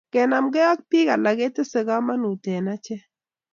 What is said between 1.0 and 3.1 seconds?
alak kotesei kamanut eng achek